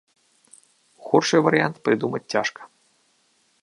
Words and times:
Горшы 1.09 1.37
варыянт 1.49 1.75
прыдумаць 1.89 2.27
цяжка. 2.37 2.61